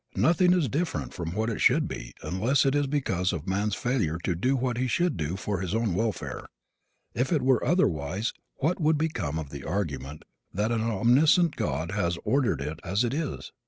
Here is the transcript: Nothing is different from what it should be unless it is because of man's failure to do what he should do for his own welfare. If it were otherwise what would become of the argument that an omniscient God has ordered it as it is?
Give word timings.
Nothing 0.15 0.51
is 0.53 0.67
different 0.67 1.13
from 1.13 1.33
what 1.35 1.51
it 1.51 1.61
should 1.61 1.87
be 1.87 2.15
unless 2.23 2.65
it 2.65 2.73
is 2.73 2.87
because 2.87 3.31
of 3.31 3.45
man's 3.47 3.75
failure 3.75 4.17
to 4.23 4.33
do 4.33 4.55
what 4.55 4.77
he 4.79 4.87
should 4.87 5.15
do 5.15 5.35
for 5.35 5.59
his 5.59 5.75
own 5.75 5.93
welfare. 5.93 6.47
If 7.13 7.31
it 7.31 7.43
were 7.43 7.63
otherwise 7.63 8.33
what 8.55 8.81
would 8.81 8.97
become 8.97 9.37
of 9.37 9.51
the 9.51 9.63
argument 9.63 10.25
that 10.55 10.71
an 10.71 10.81
omniscient 10.81 11.55
God 11.55 11.91
has 11.91 12.17
ordered 12.25 12.61
it 12.61 12.79
as 12.83 13.03
it 13.03 13.13
is? 13.13 13.51